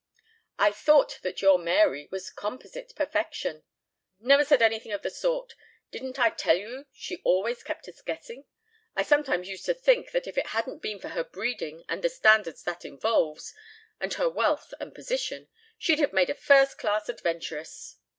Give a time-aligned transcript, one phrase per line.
[0.57, 3.61] "I thought that your Mary was composite perfection."
[4.19, 5.53] "Never said anything of the sort.
[5.91, 8.45] Didn't I tell you she always kept us guessing?
[8.95, 12.09] I sometimes used to think that if it hadn't been for her breeding and the
[12.09, 13.53] standards that involves,
[13.99, 17.97] and her wealth and position, she'd have made a first class adventuress."